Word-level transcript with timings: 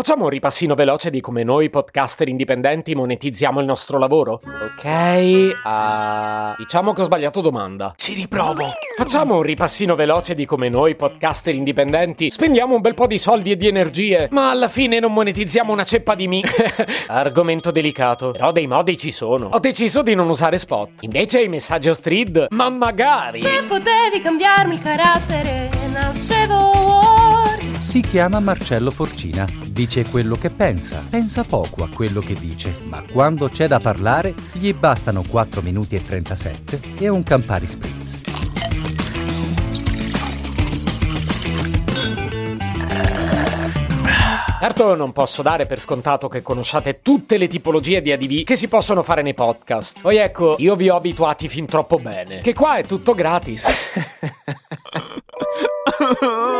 Facciamo 0.00 0.24
un 0.24 0.30
ripassino 0.30 0.74
veloce 0.74 1.10
di 1.10 1.20
come 1.20 1.42
noi 1.42 1.68
podcaster 1.68 2.26
indipendenti 2.26 2.94
monetizziamo 2.94 3.60
il 3.60 3.66
nostro 3.66 3.98
lavoro? 3.98 4.40
Ok, 4.46 4.84
uh, 5.62 6.54
diciamo 6.56 6.94
che 6.94 7.02
ho 7.02 7.04
sbagliato 7.04 7.42
domanda. 7.42 7.92
Ci 7.98 8.14
riprovo. 8.14 8.72
Facciamo 8.96 9.36
un 9.36 9.42
ripassino 9.42 9.94
veloce 9.96 10.34
di 10.34 10.46
come 10.46 10.70
noi 10.70 10.96
podcaster 10.96 11.54
indipendenti 11.54 12.30
spendiamo 12.30 12.76
un 12.76 12.80
bel 12.80 12.94
po' 12.94 13.06
di 13.06 13.18
soldi 13.18 13.50
e 13.50 13.56
di 13.58 13.66
energie, 13.66 14.28
ma 14.30 14.48
alla 14.48 14.68
fine 14.68 15.00
non 15.00 15.12
monetizziamo 15.12 15.70
una 15.70 15.84
ceppa 15.84 16.14
di 16.14 16.28
mi. 16.28 16.42
Argomento 17.08 17.70
delicato, 17.70 18.30
però 18.30 18.52
dei 18.52 18.66
modi 18.66 18.96
ci 18.96 19.12
sono. 19.12 19.50
Ho 19.52 19.58
deciso 19.58 20.00
di 20.00 20.14
non 20.14 20.30
usare 20.30 20.56
spot. 20.56 21.02
Invece 21.02 21.42
i 21.42 21.48
messaggi 21.48 21.90
o 21.90 21.92
street, 21.92 22.46
ma 22.52 22.70
magari... 22.70 23.42
Se 23.42 23.64
potevi 23.68 24.20
cambiarmi 24.22 24.72
il 24.72 24.80
carattere, 24.80 25.68
nascevo. 25.92 26.79
Si 27.90 28.02
chiama 28.02 28.38
Marcello 28.38 28.92
Forcina, 28.92 29.44
dice 29.66 30.04
quello 30.04 30.36
che 30.36 30.48
pensa, 30.48 31.02
pensa 31.10 31.42
poco 31.42 31.82
a 31.82 31.88
quello 31.92 32.20
che 32.20 32.34
dice, 32.34 32.76
ma 32.84 33.02
quando 33.02 33.48
c'è 33.48 33.66
da 33.66 33.80
parlare 33.80 34.32
gli 34.52 34.72
bastano 34.72 35.24
4 35.28 35.60
minuti 35.60 35.96
e 35.96 36.02
37 36.04 36.80
e 36.98 37.08
un 37.08 37.24
Campari 37.24 37.66
Spritz. 37.66 38.20
Certo 44.60 44.94
non 44.94 45.10
posso 45.10 45.42
dare 45.42 45.66
per 45.66 45.80
scontato 45.80 46.28
che 46.28 46.42
conosciate 46.42 47.00
tutte 47.02 47.38
le 47.38 47.48
tipologie 47.48 48.00
di 48.00 48.12
ADV 48.12 48.44
che 48.44 48.54
si 48.54 48.68
possono 48.68 49.02
fare 49.02 49.22
nei 49.22 49.34
podcast. 49.34 50.00
Poi 50.00 50.16
ecco, 50.16 50.54
io 50.58 50.76
vi 50.76 50.88
ho 50.88 50.94
abituati 50.94 51.48
fin 51.48 51.66
troppo 51.66 51.96
bene, 51.96 52.38
che 52.38 52.54
qua 52.54 52.76
è 52.76 52.84
tutto 52.84 53.14
gratis. 53.14 53.66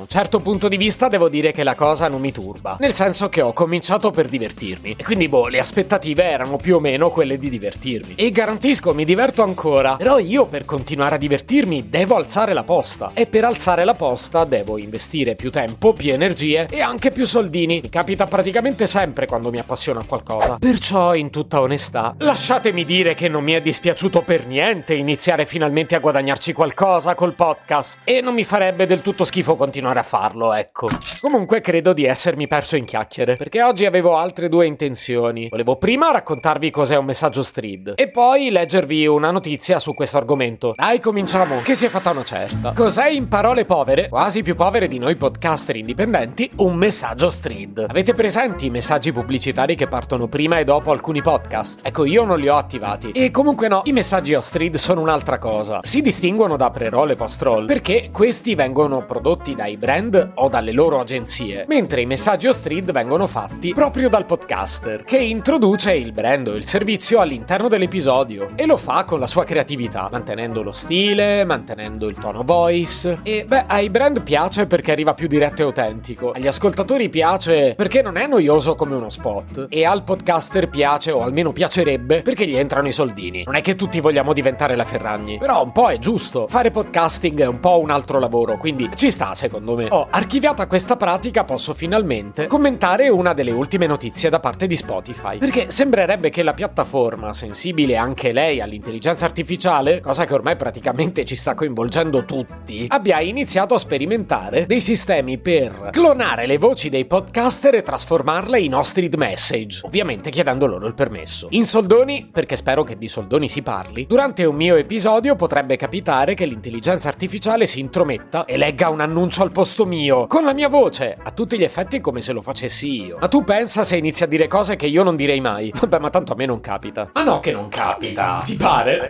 Un 0.00 0.08
certo 0.08 0.40
punto 0.40 0.68
di 0.68 0.78
vista 0.78 1.08
devo 1.08 1.28
dire 1.28 1.52
che 1.52 1.62
la 1.62 1.74
cosa 1.74 2.08
non 2.08 2.22
mi 2.22 2.32
turba, 2.32 2.78
nel 2.80 2.94
senso 2.94 3.28
che 3.28 3.42
ho 3.42 3.52
cominciato 3.52 4.10
per 4.10 4.28
divertirmi 4.28 4.94
e 4.96 5.04
quindi 5.04 5.28
boh, 5.28 5.48
le 5.48 5.58
aspettative 5.58 6.24
erano 6.24 6.56
più 6.56 6.76
o 6.76 6.80
meno 6.80 7.10
quelle 7.10 7.38
di 7.38 7.50
divertirmi. 7.50 8.14
E 8.14 8.30
garantisco, 8.30 8.94
mi 8.94 9.04
diverto 9.04 9.42
ancora, 9.42 9.96
però 9.96 10.18
io 10.18 10.46
per 10.46 10.64
continuare 10.64 11.16
a 11.16 11.18
divertirmi 11.18 11.90
devo 11.90 12.16
alzare 12.16 12.54
la 12.54 12.62
posta 12.62 13.10
e 13.12 13.26
per 13.26 13.44
alzare 13.44 13.84
la 13.84 13.92
posta 13.92 14.44
devo 14.44 14.78
investire 14.78 15.34
più 15.34 15.50
tempo, 15.50 15.92
più 15.92 16.14
energie 16.14 16.66
e 16.70 16.80
anche 16.80 17.10
più 17.10 17.26
soldini. 17.26 17.80
Mi 17.82 17.90
capita 17.90 18.24
praticamente 18.24 18.86
sempre 18.86 19.26
quando 19.26 19.50
mi 19.50 19.58
appassiona 19.58 20.02
qualcosa. 20.02 20.56
Perciò, 20.58 21.14
in 21.14 21.28
tutta 21.28 21.60
onestà, 21.60 22.14
lasciatemi 22.16 22.86
dire 22.86 23.14
che 23.14 23.28
non 23.28 23.44
mi 23.44 23.52
è 23.52 23.60
dispiaciuto 23.60 24.22
per 24.22 24.46
niente 24.46 24.94
iniziare 24.94 25.44
finalmente 25.44 25.94
a 25.94 25.98
guadagnarci 25.98 26.54
qualcosa 26.54 27.14
col 27.14 27.34
podcast 27.34 28.00
e 28.04 28.22
non 28.22 28.32
mi 28.32 28.44
farebbe 28.44 28.86
del 28.86 29.02
tutto 29.02 29.24
schifo 29.24 29.56
continuare 29.56 29.88
a 29.98 30.02
farlo, 30.02 30.52
ecco. 30.52 30.88
Comunque 31.20 31.60
credo 31.60 31.92
di 31.92 32.04
essermi 32.04 32.46
perso 32.46 32.76
in 32.76 32.84
chiacchiere, 32.84 33.36
perché 33.36 33.62
oggi 33.62 33.84
avevo 33.84 34.16
altre 34.16 34.48
due 34.48 34.66
intenzioni. 34.66 35.48
Volevo 35.48 35.76
prima 35.76 36.10
raccontarvi 36.12 36.70
cos'è 36.70 36.96
un 36.96 37.04
messaggio 37.04 37.42
street 37.42 37.94
e 37.96 38.08
poi 38.08 38.50
leggervi 38.50 39.06
una 39.06 39.30
notizia 39.30 39.78
su 39.78 39.94
questo 39.94 40.16
argomento. 40.16 40.74
Dai, 40.76 41.00
cominciamo, 41.00 41.60
che 41.62 41.74
si 41.74 41.86
è 41.86 41.88
fatta 41.88 42.10
una 42.10 42.24
certa. 42.24 42.72
Cos'è 42.72 43.08
in 43.08 43.28
parole 43.28 43.64
povere, 43.64 44.08
quasi 44.08 44.42
più 44.42 44.54
povere 44.54 44.86
di 44.86 44.98
noi 44.98 45.16
podcaster 45.16 45.76
indipendenti, 45.76 46.50
un 46.56 46.76
messaggio 46.76 47.30
street? 47.30 47.86
Avete 47.88 48.14
presenti 48.14 48.66
i 48.66 48.70
messaggi 48.70 49.12
pubblicitari 49.12 49.74
che 49.74 49.88
partono 49.88 50.28
prima 50.28 50.58
e 50.58 50.64
dopo 50.64 50.90
alcuni 50.92 51.22
podcast? 51.22 51.86
Ecco, 51.86 52.04
io 52.04 52.24
non 52.24 52.38
li 52.38 52.48
ho 52.48 52.56
attivati. 52.56 53.10
E 53.10 53.30
comunque 53.30 53.68
no, 53.68 53.82
i 53.84 53.92
messaggi 53.92 54.34
off 54.34 54.44
street 54.44 54.76
sono 54.76 55.00
un'altra 55.00 55.38
cosa. 55.38 55.80
Si 55.82 56.00
distinguono 56.00 56.56
da 56.56 56.70
pre-roll 56.70 57.10
e 57.10 57.16
post-roll 57.16 57.66
perché 57.66 58.10
questi 58.12 58.54
vengono 58.54 59.04
prodotti 59.04 59.54
dai 59.54 59.76
brand 59.80 60.32
o 60.34 60.48
dalle 60.50 60.72
loro 60.72 61.00
agenzie, 61.00 61.64
mentre 61.66 62.02
i 62.02 62.06
messaggi 62.06 62.46
o 62.46 62.52
street 62.52 62.92
vengono 62.92 63.26
fatti 63.26 63.72
proprio 63.72 64.10
dal 64.10 64.26
podcaster, 64.26 65.04
che 65.04 65.16
introduce 65.16 65.94
il 65.94 66.12
brand 66.12 66.48
o 66.48 66.54
il 66.54 66.66
servizio 66.66 67.20
all'interno 67.20 67.66
dell'episodio 67.66 68.50
e 68.56 68.66
lo 68.66 68.76
fa 68.76 69.04
con 69.04 69.18
la 69.18 69.26
sua 69.26 69.44
creatività, 69.44 70.10
mantenendo 70.12 70.62
lo 70.62 70.72
stile, 70.72 71.44
mantenendo 71.44 72.08
il 72.08 72.18
tono 72.18 72.42
voice. 72.44 73.20
E 73.22 73.46
beh, 73.48 73.64
ai 73.68 73.88
brand 73.88 74.22
piace 74.22 74.66
perché 74.66 74.92
arriva 74.92 75.14
più 75.14 75.28
diretto 75.28 75.62
e 75.62 75.64
autentico, 75.64 76.32
agli 76.32 76.46
ascoltatori 76.46 77.08
piace 77.08 77.72
perché 77.74 78.02
non 78.02 78.18
è 78.18 78.26
noioso 78.26 78.74
come 78.74 78.94
uno 78.94 79.08
spot, 79.08 79.68
e 79.70 79.86
al 79.86 80.04
podcaster 80.04 80.68
piace, 80.68 81.10
o 81.10 81.22
almeno 81.22 81.52
piacerebbe, 81.52 82.20
perché 82.20 82.46
gli 82.46 82.56
entrano 82.56 82.86
i 82.86 82.92
soldini. 82.92 83.44
Non 83.46 83.56
è 83.56 83.62
che 83.62 83.76
tutti 83.76 83.98
vogliamo 84.00 84.34
diventare 84.34 84.76
la 84.76 84.84
Ferragni, 84.84 85.38
però 85.38 85.64
un 85.64 85.72
po' 85.72 85.88
è 85.88 85.98
giusto. 85.98 86.48
Fare 86.48 86.70
podcasting 86.70 87.40
è 87.40 87.46
un 87.46 87.60
po' 87.60 87.78
un 87.78 87.88
altro 87.88 88.18
lavoro, 88.18 88.58
quindi 88.58 88.90
ci 88.94 89.10
sta 89.10 89.34
secondo 89.34 89.68
me. 89.68 89.69
Oh, 89.90 90.08
archiviata 90.10 90.66
questa 90.66 90.96
pratica 90.96 91.44
posso 91.44 91.74
finalmente 91.74 92.46
commentare 92.46 93.08
una 93.08 93.32
delle 93.32 93.50
ultime 93.52 93.86
notizie 93.86 94.28
da 94.30 94.40
parte 94.40 94.66
di 94.66 94.76
Spotify. 94.76 95.38
Perché 95.38 95.70
sembrerebbe 95.70 96.30
che 96.30 96.42
la 96.42 96.54
piattaforma, 96.54 97.32
sensibile 97.32 97.96
anche 97.96 98.32
lei 98.32 98.60
all'intelligenza 98.60 99.24
artificiale, 99.24 100.00
cosa 100.00 100.24
che 100.24 100.34
ormai 100.34 100.56
praticamente 100.56 101.24
ci 101.24 101.36
sta 101.36 101.54
coinvolgendo 101.54 102.24
tutti, 102.24 102.86
abbia 102.88 103.20
iniziato 103.20 103.74
a 103.74 103.78
sperimentare 103.78 104.66
dei 104.66 104.80
sistemi 104.80 105.38
per 105.38 105.90
clonare 105.92 106.46
le 106.46 106.58
voci 106.58 106.88
dei 106.88 107.04
podcaster 107.04 107.74
e 107.74 107.82
trasformarle 107.82 108.60
in 108.60 108.74
hosted 108.74 109.14
message, 109.14 109.80
ovviamente 109.84 110.30
chiedendo 110.30 110.66
loro 110.66 110.86
il 110.86 110.94
permesso. 110.94 111.46
In 111.50 111.64
soldoni, 111.64 112.28
perché 112.30 112.56
spero 112.56 112.82
che 112.82 112.98
di 112.98 113.08
soldoni 113.08 113.48
si 113.48 113.62
parli, 113.62 114.06
durante 114.06 114.44
un 114.44 114.56
mio 114.56 114.76
episodio 114.76 115.36
potrebbe 115.36 115.76
capitare 115.76 116.34
che 116.34 116.46
l'intelligenza 116.46 117.08
artificiale 117.08 117.66
si 117.66 117.80
intrometta 117.80 118.44
e 118.44 118.56
legga 118.56 118.88
un 118.88 119.00
annuncio 119.00 119.42
al 119.42 119.52
posto 119.60 119.84
mio, 119.84 120.26
con 120.26 120.42
la 120.42 120.54
mia 120.54 120.70
voce. 120.70 121.18
A 121.22 121.32
tutti 121.32 121.58
gli 121.58 121.64
effetti 121.64 122.00
come 122.00 122.22
se 122.22 122.32
lo 122.32 122.40
facessi 122.40 123.04
io. 123.04 123.18
Ma 123.20 123.28
tu 123.28 123.44
pensa 123.44 123.84
se 123.84 123.98
inizia 123.98 124.24
a 124.24 124.28
dire 124.30 124.48
cose 124.48 124.74
che 124.74 124.86
io 124.86 125.02
non 125.02 125.16
direi 125.16 125.38
mai? 125.42 125.70
Vabbè, 125.78 125.98
ma 125.98 126.08
tanto 126.08 126.32
a 126.32 126.34
me 126.34 126.46
non 126.46 126.62
capita. 126.62 127.10
Ma 127.12 127.22
no 127.24 127.40
che 127.40 127.52
non 127.52 127.68
capita. 127.68 128.40
Ti 128.42 128.56
pare? 128.56 129.06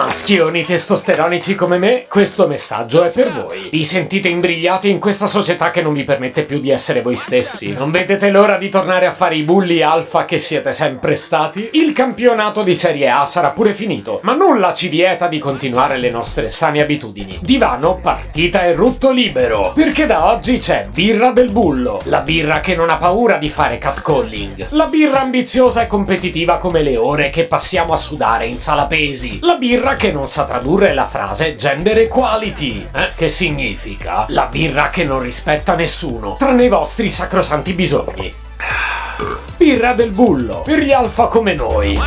Maschioni 0.00 0.64
testosteronici 0.64 1.54
come 1.54 1.76
me, 1.76 2.06
questo 2.08 2.46
messaggio 2.46 3.02
è 3.02 3.10
per 3.10 3.30
voi. 3.30 3.68
Vi 3.70 3.84
sentite 3.84 4.28
imbrigliati 4.28 4.88
in 4.88 4.98
questa 4.98 5.26
società 5.26 5.70
che 5.70 5.82
non 5.82 5.92
vi 5.92 6.04
permette 6.04 6.44
più 6.44 6.58
di 6.58 6.70
essere 6.70 7.02
voi 7.02 7.16
stessi. 7.16 7.74
Non 7.74 7.90
vedete 7.90 8.30
l'ora 8.30 8.56
di 8.56 8.70
tornare 8.70 9.04
a 9.04 9.12
fare 9.12 9.36
i 9.36 9.42
bulli 9.42 9.82
alfa 9.82 10.24
che 10.24 10.38
siete 10.38 10.72
sempre 10.72 11.14
stati? 11.16 11.68
Il 11.72 11.92
campionato 11.92 12.62
di 12.62 12.74
Serie 12.74 13.10
A 13.10 13.26
sarà 13.26 13.50
pure 13.50 13.74
finito, 13.74 14.20
ma 14.22 14.32
nulla 14.32 14.72
ci 14.72 14.88
vieta 14.88 15.26
di 15.26 15.38
continuare 15.38 15.98
le 15.98 16.08
nostre 16.08 16.48
sane 16.48 16.80
abitudini. 16.80 17.38
Divano, 17.42 18.00
partita 18.00 18.62
e 18.62 18.72
rutto 18.72 19.10
libero. 19.10 19.72
Perché 19.74 20.06
da 20.06 20.32
oggi 20.32 20.56
c'è 20.56 20.88
birra 20.90 21.30
del 21.32 21.52
bullo, 21.52 22.00
la 22.04 22.20
birra 22.20 22.60
che 22.60 22.74
non 22.74 22.88
ha 22.88 22.96
paura 22.96 23.36
di 23.36 23.50
fare 23.50 23.76
catcalling, 23.76 24.68
la 24.70 24.86
birra 24.86 25.20
ambiziosa 25.20 25.82
e 25.82 25.86
competitiva 25.86 26.56
come 26.56 26.80
le 26.80 26.96
ore 26.96 27.28
che 27.28 27.44
passiamo 27.44 27.92
a 27.92 27.98
sudare 27.98 28.46
in 28.46 28.56
sala 28.56 28.86
pesi, 28.86 29.40
la 29.42 29.56
birra 29.56 29.88
che 29.96 30.12
non 30.12 30.28
sa 30.28 30.44
tradurre 30.44 30.94
la 30.94 31.06
frase 31.06 31.56
gender 31.56 31.98
equality. 31.98 32.86
Eh? 32.92 33.10
Che 33.14 33.28
significa? 33.28 34.24
La 34.28 34.46
birra 34.46 34.90
che 34.90 35.04
non 35.04 35.20
rispetta 35.20 35.74
nessuno, 35.74 36.36
tranne 36.38 36.64
i 36.64 36.68
vostri 36.68 37.10
sacrosanti 37.10 37.72
bisogni. 37.72 38.32
Birra 39.56 39.92
del 39.92 40.10
bullo, 40.10 40.62
per 40.62 40.78
gli 40.78 40.92
alfa 40.92 41.26
come 41.26 41.54
noi. 41.54 41.98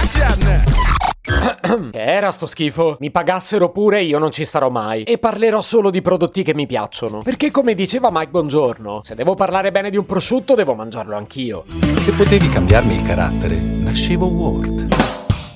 Che 1.92 2.04
era 2.04 2.32
sto 2.32 2.46
schifo? 2.46 2.98
Mi 3.00 3.10
pagassero 3.10 3.70
pure 3.70 4.04
io 4.04 4.20
non 4.20 4.32
ci 4.32 4.44
starò 4.44 4.70
mai. 4.70 5.04
E 5.04 5.18
parlerò 5.18 5.62
solo 5.62 5.90
di 5.90 6.02
prodotti 6.02 6.44
che 6.44 6.54
mi 6.54 6.66
piacciono. 6.66 7.22
Perché 7.24 7.52
come 7.52 7.74
diceva 7.76 8.10
Mike 8.12 8.32
Buongiorno, 8.32 9.02
se 9.04 9.16
devo 9.16 9.34
parlare 9.34 9.72
bene 9.72 9.90
di 9.90 9.98
un 9.98 10.06
prosciutto 10.06 10.56
devo 10.56 10.74
mangiarlo 10.74 11.16
anch'io. 11.16 11.64
Se 12.00 12.12
potevi 12.12 12.50
cambiarmi 12.50 12.96
il 12.96 13.06
carattere, 13.06 13.56
nascevo 13.56 14.26
Word. 14.26 15.13